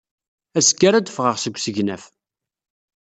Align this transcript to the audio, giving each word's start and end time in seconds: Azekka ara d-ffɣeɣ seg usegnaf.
Azekka 0.57 0.85
ara 0.87 0.99
d-ffɣeɣ 0.99 1.35
seg 1.39 1.55
usegnaf. 1.57 2.03